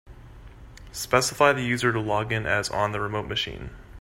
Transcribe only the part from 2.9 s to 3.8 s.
the remote machine.